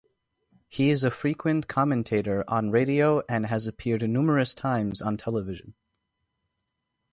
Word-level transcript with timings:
He 0.67 0.89
is 0.89 1.03
a 1.03 1.11
frequent 1.11 1.67
commentator 1.67 2.43
on 2.47 2.71
radio 2.71 3.21
and 3.29 3.45
has 3.45 3.67
appeared 3.67 4.01
numerous 4.09 4.55
times 4.55 4.99
on 4.99 5.15
television. 5.15 5.75